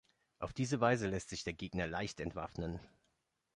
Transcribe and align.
Auf 0.39 0.51
diese 0.53 0.81
Weise 0.81 1.07
lässt 1.07 1.29
sich 1.29 1.43
der 1.43 1.53
Gegner 1.53 1.85
leicht 1.85 2.21
entwaffnen. 2.21 2.79